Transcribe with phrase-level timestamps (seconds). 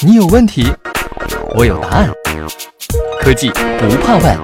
[0.00, 0.66] 你有问题，
[1.54, 2.10] 我有答案。
[3.20, 4.38] 科技不怕问。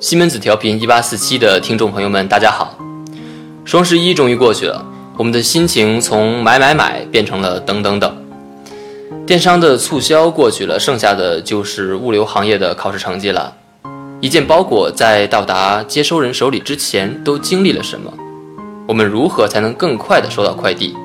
[0.00, 2.76] 西门子调频一八四七的听众朋友们，大家好！
[3.64, 4.84] 双十一终于过去了，
[5.16, 8.29] 我们的心情从买买买变成了等等等。
[9.30, 13.54] 电商的促销过去了，剩下的就是物流行业的考试成绩了。
[14.20, 18.12] 一件包裹在到达接收人手里之前，都经历了什么？
[18.88, 20.96] 我们如何才能更快地收到快递？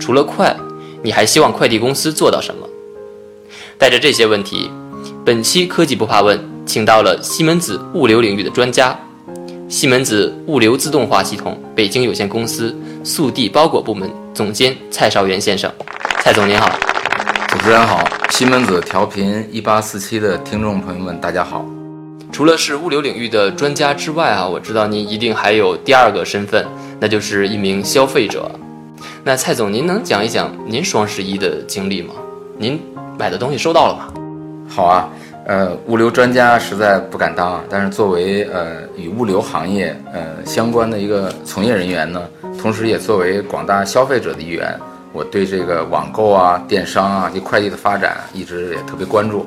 [0.00, 0.56] 除了快，
[1.02, 2.66] 你还希望快递公司做到什么？
[3.76, 4.70] 带着这些问题，
[5.22, 6.42] 本期科技不怕问。
[6.64, 8.98] 请到了西门子物流领域的专家，
[9.68, 12.74] 西门子物流自动化系统北京有限公司
[13.04, 15.70] 速递包裹部门总监蔡少元先生。
[16.22, 16.66] 蔡总您好，
[17.56, 21.64] 主持人好，西门子调频一八四七的听众朋友们大家好。
[22.30, 26.66] 除了是物流领域的专家之外啊，我知道您一定还有第二个身份，
[27.00, 28.50] 那就是一名消费者。
[29.24, 32.12] 那蔡总，您能讲一讲您双十一的经历吗？
[32.58, 32.78] 您
[33.18, 34.12] 买的东西收到了吗？
[34.68, 35.08] 好啊。
[35.46, 42.20] 呃，物流专家实在不敢当啊，但是作为呃与物流行业呃相关的一个从业人员呢，
[42.60, 44.78] 同时也作为广大消费者的一员，
[45.16, 49.46] 我对这个网购啊、电商啊这快递的发展一直也特别关注。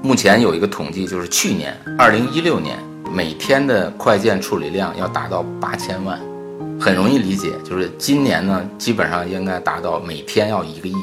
[0.00, 2.78] 目前有一个统计，就是去年二零一六年
[3.12, 6.18] 每天的快件处理量要达到八千万，
[6.80, 10.94] 很容易理解，就是今年呢基本上应该达到每天要一个亿。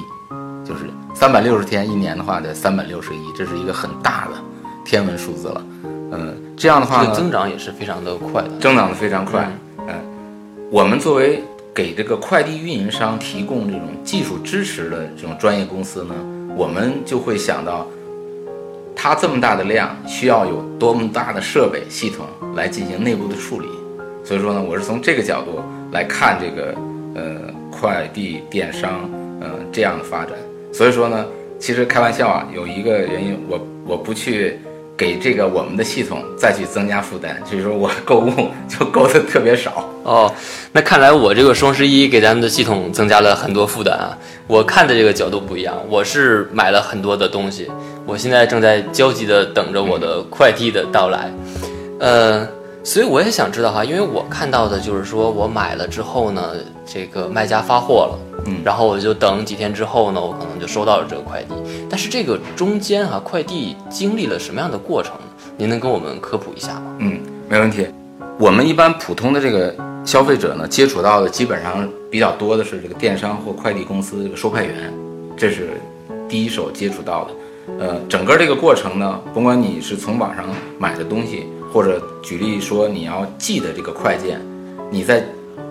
[0.65, 0.81] 就是
[1.13, 4.31] 三百六十天一年的话，得三百六十亿，这是一个很大的
[4.83, 5.63] 天文数字了。
[6.11, 9.47] 嗯，这样的话呢，增长也是非常的快的，增长的非常快。
[9.87, 9.93] 嗯，
[10.71, 16.15] 我们作为给这个快递运营商提供这种技术支持的这种专业公司呢，
[16.55, 17.87] 我们就会想到，
[18.95, 23.67] 它这么大的量，需要有多么大的设备系统来进行内部的处理。
[24.23, 25.61] 所以说呢，我是从这个角度
[25.91, 26.75] 来看这个
[27.15, 30.33] 呃快递电商呃这样的发展。
[30.73, 31.25] 所以说呢，
[31.57, 34.59] 其实开玩笑啊，有一个原因，我我不去
[34.99, 38.31] 给这个我们的系统再去增加负担，所以说我购物
[38.67, 40.29] 就购的特别少哦。
[40.73, 44.17] 那看来我这个双十一给咱们的系统增加了很多负担啊。
[44.45, 47.71] 我看的这个角度不一样，我是买了很多的东西，
[48.05, 51.31] 我现在正在焦急的等着我的快递的到来，
[52.01, 52.58] 呃。
[52.89, 56.55] 所以我也想知道哈，因为我看到的就是说我买了之后呢，
[56.87, 61.53] 这个卖家发货了，嗯，然后我就等几天之后呢，我可能就收到了这个快递。
[61.87, 65.13] 但是这个中间哈，快递经历了什么样的过程？
[65.55, 66.95] 您能跟我们科普一下吗？
[66.97, 67.85] 嗯，没问题。
[68.39, 69.71] 我们一般普通的这个
[70.03, 74.91] 消费者呢，接触到的基本上比较多的是这个电商或快递公司这个收派员，
[75.37, 75.79] 这是
[76.27, 77.31] 第一手接触到的。
[77.81, 80.43] 呃，整个这个过程呢，甭管你是从网上
[80.79, 81.45] 买的东西。
[81.71, 84.39] 或者举例说，你要寄的这个快件，
[84.89, 85.23] 你在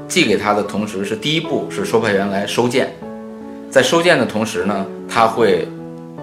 [0.07, 2.89] 寄给他的同时，是第一步是收派员来收件，
[3.69, 5.67] 在收件的同时呢，他会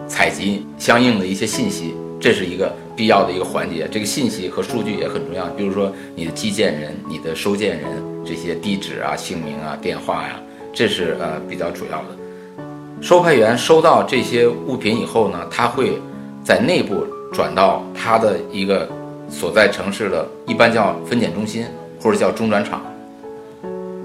[0.07, 3.87] 采集相应的一些信息，这是一个必要的一个环节。
[3.91, 7.87] 这个信息和数据也很重要，比如说你的寄件人、你的收件人
[8.25, 10.39] 这些地址啊、姓名啊、电话呀，
[10.73, 12.07] 这是呃比较主要的。
[13.01, 15.99] 收派员收到这些物品以后呢，他会
[16.43, 18.89] 在内部转到他的一个。
[19.29, 21.65] 所在城市的一般叫分拣中心
[21.99, 22.81] 或者叫中转场，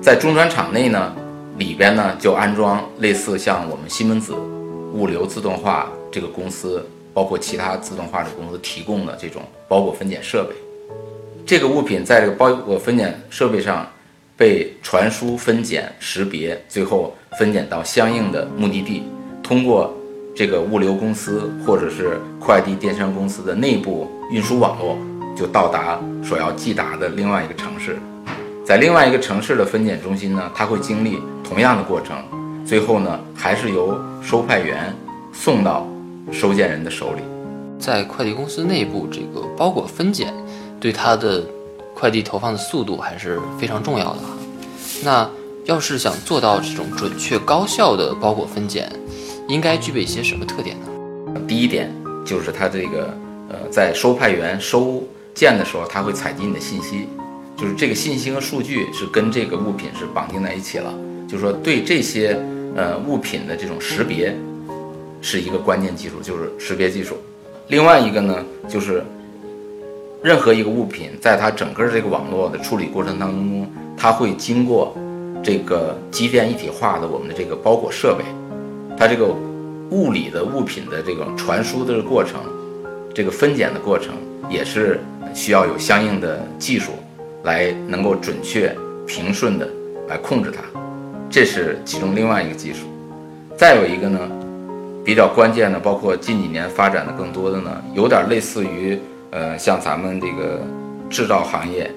[0.03, 1.13] 在中转场内呢，
[1.59, 4.35] 里边呢就安装类似像我们西门子
[4.93, 10.55] 物流自动化这个公司，包括其他自动化的公司提供的这种包裹分拣设备。
[11.47, 13.87] 这个物品在这个包裹分拣设备上
[14.37, 19.03] 被传输、分拣、识别，最后分拣到相应的目的地，
[19.43, 19.93] 通过
[20.35, 24.97] 这个物流公司或者是快递电商公司的内部运输网络。
[25.37, 27.99] 就到达所要寄达的另外一个城市，
[28.65, 32.17] 在另外一个城市的分拣中心呢，它会经历同样的过程，
[32.67, 34.95] 最后呢，还是由收派员
[35.33, 35.89] 送到
[36.31, 37.22] 收件人的手里。
[37.78, 40.34] 在快递公司内部，这个包裹分拣
[40.78, 41.43] 对它的
[41.95, 44.21] 快递投放的速度还是非常重要的。
[45.03, 45.27] 那
[45.65, 48.93] 要是想做到这种准确高效的包裹分拣，
[49.49, 51.41] 应该具备一些什么特点呢？
[51.49, 51.91] 第一点
[52.27, 53.15] 就是它这个
[53.49, 55.03] 呃，在收派员收。
[55.41, 57.09] 建的时候，它会采集你的信息，
[57.57, 60.92] 就是这个信息和数据是跟这个物品是绑定在一起了。
[61.27, 62.39] 就是说，对这些
[62.77, 64.37] 呃物品的这种识别
[65.22, 67.16] 是一个关键技术，就是识别技术。
[67.69, 69.03] 另外一个呢，就是
[70.22, 73.66] 任何一个物品在它整个这个网络的处理过程当中，
[73.97, 74.95] 它会经过
[75.42, 78.22] 这个机电一体化的我们的这个包裹设备，
[78.95, 79.34] 它这个
[79.91, 82.42] 物理的物品的这种传输的过程，
[83.15, 84.13] 这个分拣的过程
[84.51, 85.01] 也是
[85.34, 86.92] 需要有相应的技术
[87.44, 88.74] 来能够准确
[89.06, 89.68] 平顺的
[90.09, 90.62] 来控制它，
[91.30, 92.86] 这是其中另外一个技术。
[93.56, 94.18] 再有一个呢，
[95.04, 98.98] 比较关键的，包括近几年发展的更多的呢，有点类似于
[99.30, 100.60] 呃像咱们这个
[101.09, 101.91] 制造行业，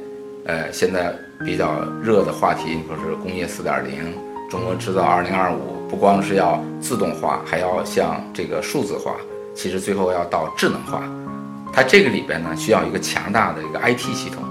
[0.46, 1.14] 呃现在
[1.46, 4.14] 比较热的话题，你说是工业四点零。
[4.50, 9.16] 中国制造二零二五不光是要自动化，还要向这个数字化，
[9.56, 11.04] 其实最后要到智能化。
[11.76, 14.44] 它这个里边呢，需要一个强大的一个 IT 系统，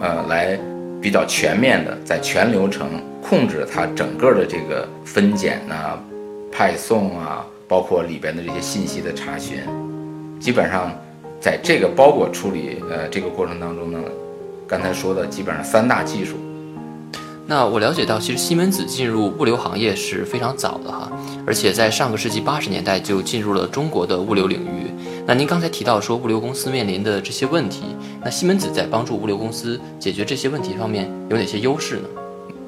[0.00, 0.56] 呃，来
[1.02, 2.88] 比较全面的在全流程
[3.20, 5.98] 控制它整个的这个分拣啊、
[6.52, 9.58] 派送啊，包括里边的这些信息的查询。
[10.38, 10.92] 基本上，
[11.40, 13.98] 在这个包裹处理呃这个过程当中呢，
[14.68, 16.36] 刚才说的基本上三大技术。
[17.48, 21.10] 那我了解到，其实西门子进入物流行业是非常早的哈，
[21.44, 24.89] 而且在上个世纪八十年代就进入了中国的物流领域。
[25.30, 27.84] 那您刚才提到说物流公司面临的这些问题，
[28.20, 32.08] 那西门子在帮助物流公司解决这些问题方面有哪些优势呢？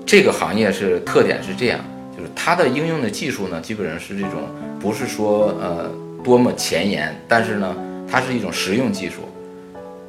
[0.07, 1.81] 这个行业是特点是这样，
[2.17, 4.43] 就是它的应用的技术呢，基本上是这种
[4.79, 5.91] 不是说呃
[6.23, 7.75] 多么前沿，但是呢，
[8.09, 9.23] 它是一种实用技术，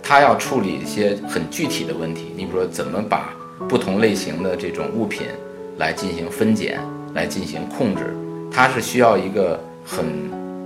[0.04, 2.28] 它要处理一些很具体的问题。
[2.36, 3.34] 你比如说怎么把
[3.68, 5.26] 不同类型的这种物品
[5.80, 6.80] 来进行分拣，
[7.16, 8.16] 来进行控制，
[8.52, 10.06] 它是需要一个很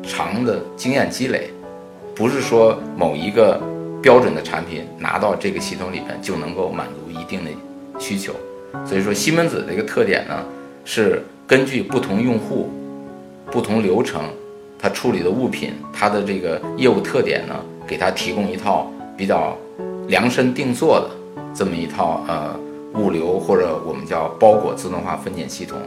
[0.03, 1.49] 长的经验积累，
[2.17, 3.61] 不是说某一个
[4.01, 7.51] 标准的产品拿到这个系统里边就能够满足一定的
[7.99, 8.33] 需求。
[8.83, 10.43] 所以说，西门子的一个特点呢，
[10.83, 12.69] 是根据不同用户、
[13.51, 14.23] 不同流程，
[14.79, 17.55] 它处理的物品，它的这个业务特点呢，
[17.85, 19.55] 给它提供一套比较
[20.07, 21.09] 量身定做的
[21.53, 22.55] 这么一套呃。
[22.93, 25.77] 物流或者我们叫包裹自动化分拣系统，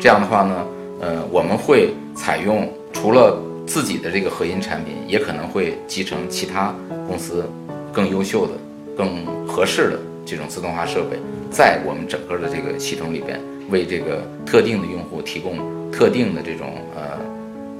[0.00, 0.66] 这样的话呢，
[1.00, 6.74] 呃，我们会采用除了自己的这个核心产品，也可能会集成其他
[7.06, 7.44] 公司
[7.92, 8.52] 更优秀的、
[8.96, 11.18] 更合适的这种自动化设备，
[11.50, 15.58] 在我们整个的这个系统里边，为这个特定的用户提供
[15.90, 17.02] 特定的这种呃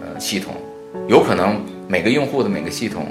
[0.00, 0.54] 呃系统，
[1.08, 3.06] 有可能每个用户的每个系统，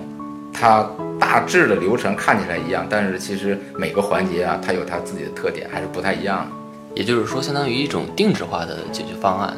[0.54, 0.88] 它。
[1.18, 6.51] 大致的流程看起来一样，但是其实每个环节啊，它有它自己的特点，还是不太一样的。
[6.94, 9.56] 也就是说，相当于一种定制化的解决方案。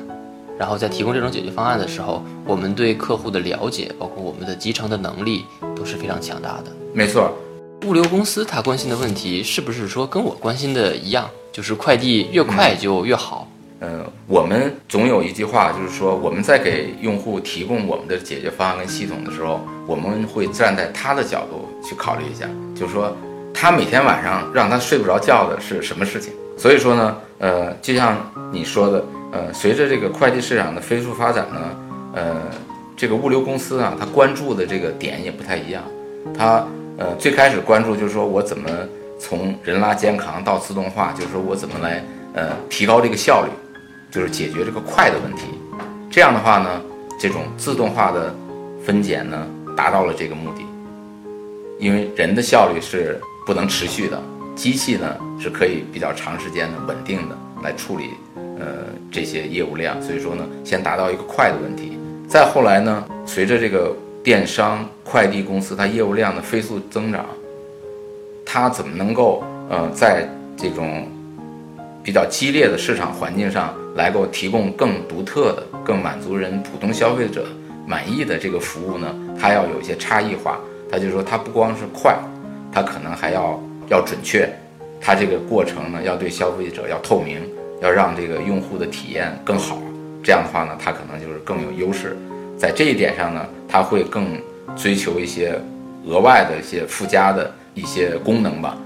[0.58, 5.46] 然后在提供这种解决方案的时候，我们对客户的了解，包括我们的集成的能力，
[5.76, 6.72] 都是非常强大的。
[6.94, 7.32] 没错，
[7.86, 13.48] 物流公司它关心的问题，是不是说跟我关心的一样，就是快递越快就越好？
[13.80, 23.16] 呃，我们总有一句话，就是说我们在给用户提供我们的解决方案跟系统的时候，我们会站在他的角度去考虑一下，就是说
[23.54, 26.34] 他每天晚上让他睡不着觉的是什么事情。
[26.58, 28.18] 所以说呢，呃，就像
[28.52, 31.60] 你说的，呃，随着这个快递市场的飞速发展呢，
[32.14, 32.42] 呃，
[32.96, 35.84] 这个物流公司啊，他关注的这个点也不太一样。
[36.38, 36.66] 他
[36.98, 38.70] 呃最开始关注就是说我怎么
[39.20, 42.04] 从人拉肩扛到自动化，就是说我怎么来
[42.34, 43.52] 呃提高这个效率。
[44.10, 45.44] 就是解决这个快的问题，
[46.10, 46.82] 这样的话呢，
[47.20, 48.34] 这种自动化的
[48.82, 49.46] 分拣呢，
[49.76, 50.62] 达到了这个目的。
[51.78, 54.20] 因为人的效率是不能持续的，
[54.56, 61.98] 机器呢是可以比较长时间的稳定的来处理呃这些业务量，所以说呢，先达到一个快的问题。
[62.28, 67.26] 再后来呢，随着这个电商快递公司它业务量的飞速增长，
[68.46, 71.08] 它怎么能够呃在这种
[72.04, 73.74] 比较激烈的市场环境上？
[73.96, 77.48] 来给我提供更独特的、更满足人普通消费者
[77.88, 79.08] 满意的这个服务呢？
[79.40, 80.60] 它要有一些差异化。
[80.90, 82.16] 他就说，它不光是快，
[82.72, 83.60] 它可能还要
[83.90, 84.48] 要准确。
[85.00, 87.42] 它这个过程呢，要对消费者要透明，
[87.82, 89.78] 要让这个用户的体验更好。
[90.24, 92.18] 这样的话呢，它可能就是更有优势。
[92.58, 94.28] 在这一点上呢，它会更
[94.76, 95.60] 追求一些
[96.06, 98.78] 额外的一些附加的一些功能吧。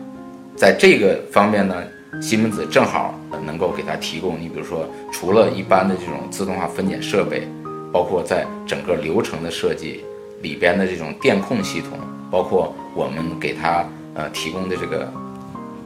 [0.56, 1.76] 在这个方面呢。
[2.22, 7.48] 西门子正好能够给他提供，你比如说，除了一般的这种自动化分拣设备，
[7.90, 10.04] 包括在整个流程的设计
[10.42, 11.98] 里边的这种电控系统，
[12.30, 15.10] 包括我们给他呃提供的这个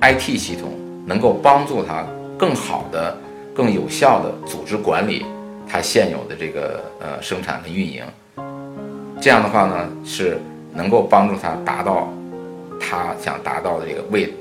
[0.01, 0.71] IT 系统，
[1.05, 2.05] 能够帮助他
[2.37, 3.17] 更好的、
[3.53, 5.25] 更有效的组织管理
[5.67, 8.03] 他现有的这个呃生产和运营。
[9.21, 10.37] 这样的话呢，是
[10.73, 12.07] 能够帮助他达到
[12.79, 14.33] 他想达到的这个为。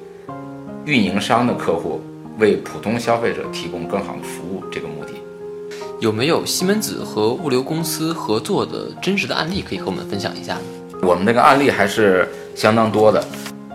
[0.85, 2.03] 运营商的客户
[2.39, 5.13] 为普通消费者提供更好的服务，这个目的
[5.99, 10.61] 有没有西门子和物流公司合作的真实的案例可以和我们分享一下呢？
[11.01, 13.25] 我们这个案例还是相当多的，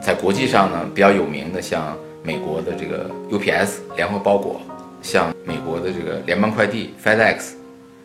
[0.02, 4.62] 在国际上呢比较有名的，像美国的这个 UPS 联合包裹，
[5.02, 7.52] 像美国的这个联邦快递 FedEx，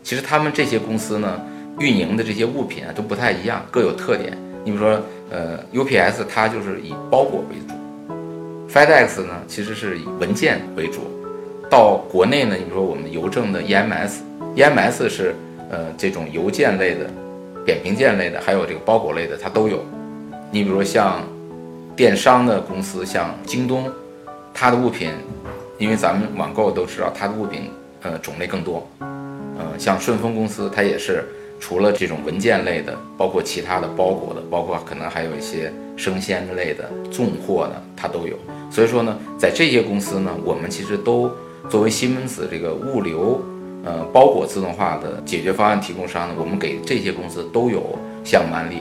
[0.03, 1.41] 其实他们这些公司呢
[1.79, 4.37] 运营的这些物品啊都不太一样，各有特点。
[4.65, 11.01] 你比如说，呃，UPS 它就是以包裹为主，FedEx 呢其实是以文件为主。
[11.69, 15.35] 到国内呢，你比如说我们邮政的 EMS，EMS 是
[15.71, 17.11] 呃这种邮件类的、
[17.65, 19.85] 扁平件类的，还有这个包裹类的，它都有。
[20.51, 21.23] 你比如说像
[21.97, 23.89] 电商的公司，像京东，
[24.53, 25.11] 它的物品，
[25.79, 27.71] 因为咱们网购都知道，它的物品
[28.03, 28.87] 呃种类更多。
[29.01, 31.25] 呃，像顺丰公司，它也是
[31.61, 38.37] 除了这种文件类的，包括其他的包裹的，包括可能还有一些生鲜类的重货的，它都有。
[38.73, 41.31] 所以说呢，在这些公司呢，我们其实都
[41.71, 43.41] 作为西门子这个物流
[43.85, 48.79] 呃包裹自动化的解决方案提供商呢，我们给这些公司都有项目案例。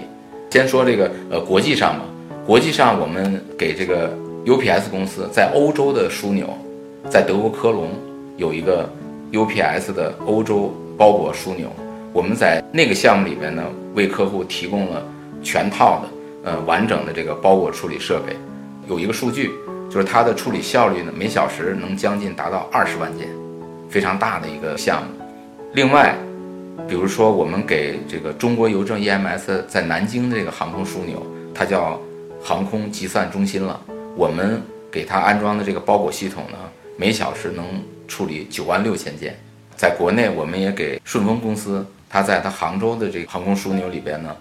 [0.49, 2.05] 先说这个呃国际上嘛，
[2.45, 4.13] 国际上我们给这个
[4.45, 6.49] UPS 公司在欧洲的枢纽，
[7.09, 7.89] 在德国科隆
[8.37, 8.89] 有一个。
[9.33, 11.67] UPS 的欧洲包裹枢纽，
[12.13, 13.63] 我们在那个项目里边呢，
[13.95, 15.03] 为客户提供了
[15.41, 18.35] 全套的呃完整的这个包裹处理设备。
[18.87, 19.49] 有一个数据，
[19.89, 23.27] 就是它的处理效率呢，每小时能将近达到二十万件，
[23.89, 25.09] 非常大的一个项目。
[25.73, 26.15] 另外，
[26.87, 31.99] 比如说我们给这个中国邮政 EMS 在南京的这个航空枢纽，它叫
[32.43, 33.79] 航空计算中心了。
[34.15, 36.57] 我们给它安装的这个包裹系统呢，
[36.97, 37.65] 每小时能。
[38.05, 39.33] 处理九万六千件，
[39.75, 44.35] 在国内我们也给顺丰公司，它在它杭州的这个航空枢纽里边呢，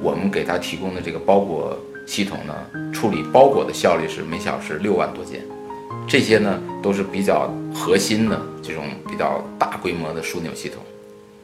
[0.00, 1.76] 我们给它提供的这个包裹
[2.06, 2.54] 系统呢，
[2.94, 5.42] 处理包裹的效率是每小时六万多件，
[6.08, 10.80] 这些呢都是比较核心的这种比较大规模的枢纽系统。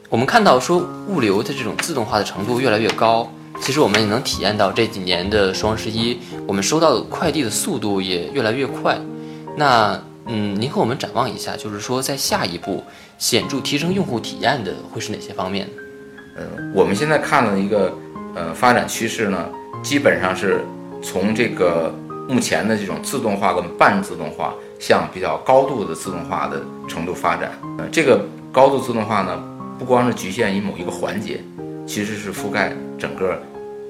[0.09, 3.29] 我们看到说物流的这种自动化的程度越来越高，
[3.61, 8.97] 其实我们也能体验到这几年的双十一，我们收到的快递的速度也越来越快。
[9.57, 12.83] 那嗯，您和我们展望一下，就是说在下一步
[13.17, 15.73] 显著提升用户体验的会是哪些方面呢？
[16.37, 17.97] 呃，我们现在看了一个
[18.35, 19.49] 呃发展趋势呢，
[19.81, 20.63] 基本上是
[21.01, 21.93] 从这个
[22.27, 27.51] 目前的这种自动化跟半自动化向比较高度的自动化的程度发展。
[27.79, 29.43] 呃，这个高度自动化呢，
[29.79, 31.41] 不光是局限于某一个环节，
[31.87, 33.41] 其实是覆盖整个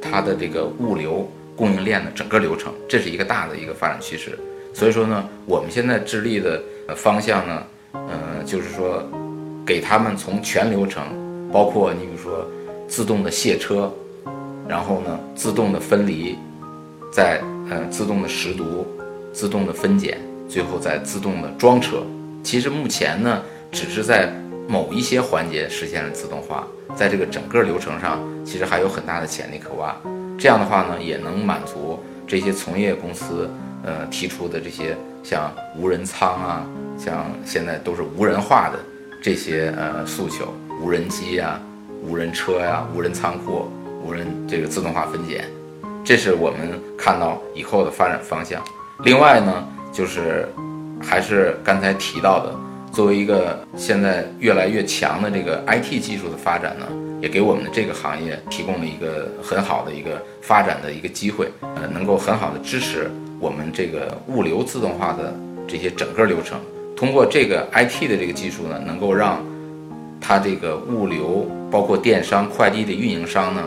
[0.01, 4.37] 它的这个物流供应链的整个流程，这是一个大的一个发展趋势。
[4.73, 6.61] 所以说呢，我们现在致力的
[6.95, 7.63] 方向呢，
[7.93, 9.03] 呃，就是说，
[9.65, 11.03] 给他们从全流程，
[11.51, 12.47] 包括你比如说
[12.87, 13.91] 自动的卸车，
[14.67, 16.37] 然后呢自动的分离，
[17.11, 18.85] 再呃自动的识读，
[19.33, 22.03] 自动的分拣，最后再自动的装车。
[22.43, 24.31] 其实目前呢，只是在
[24.67, 29.95] 某一些环节实现了自动化，在这个整个流程上，其实还有很大的潜力可挖。
[30.37, 33.49] 这样的话呢，也能满足这些从业公司。
[33.83, 36.65] 呃，提出的这些像无人仓啊，
[36.97, 38.79] 像现在都是无人化的
[39.23, 41.57] 这些呃诉求，无人机呀、
[42.03, 43.71] 无人车呀、无人仓库、
[44.03, 45.45] 无人这个自动化分拣，
[46.03, 48.61] 这是我们看到以后的发展方向。
[49.05, 50.49] 另外呢，就是
[51.01, 52.53] 还是刚才提到的，
[52.91, 56.85] 作为一个现在越来越强的这个 IT 技术的发展呢，
[57.21, 63.09] 也给我们的这个行业提供了一个很好的一个发展的一个机会，呃，能够很好的支持。
[63.39, 65.31] 我们这个物流自动化的
[65.67, 66.59] 这些整个流程，
[66.95, 69.45] 通过这个 IT 的这个技术呢，能够让
[70.19, 73.61] 它这个物流包括电商、快递的运营商呢，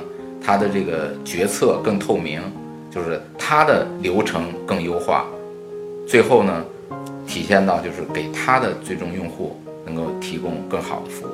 [0.44, 2.40] 它的这个决策更透明，
[2.90, 5.24] 就是它的流程更优化，
[6.08, 6.64] 最后呢，
[7.30, 9.56] 体现到就是给他的最终用户
[9.86, 11.30] 能够提供更好的服务。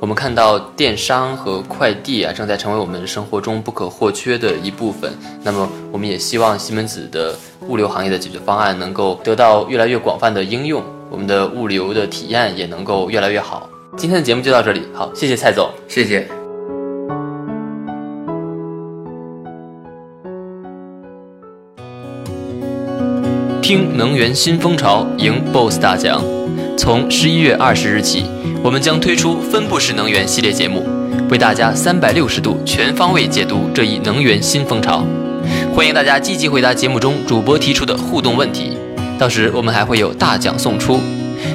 [0.00, 5.12] 我们看到电商和快递啊，正在成为我们生活中不可或缺的一部分。
[5.44, 7.36] 那么，我们也希望西门子的
[7.68, 13.70] 物流行业的解决方案能够得到越来越广泛的应用，我们的物流的体验也能够越来越好。
[13.96, 16.37] 今天的节目就到这里，好，谢谢蔡总，谢谢。
[23.62, 26.22] 听能源新风潮，赢 BOSS 大奖。
[26.76, 28.24] 从十一月二十日起。
[28.60, 30.84] 我们将推出分布式能源系列节目，
[31.30, 35.04] 为大家三百六十度全方位解读这一能源新风潮。
[35.72, 38.76] 欢迎大家积极回答节目中主播提出的互动问题，
[39.16, 40.98] 到时我们还会有大奖送出，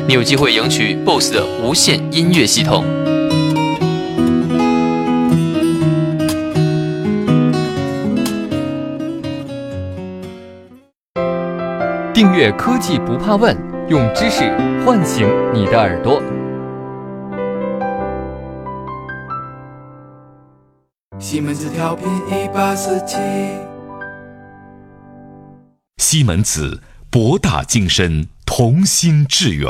[0.07, 2.85] 你有机会赢取 BOSS 的无线音乐系统。
[12.23, 13.53] 订阅科技不怕问，
[13.89, 14.49] 用知识
[14.85, 16.23] 唤醒你的耳朵。
[21.19, 23.17] 西门子调频一八四七，
[25.97, 29.69] 西门子博大精深，同心致远。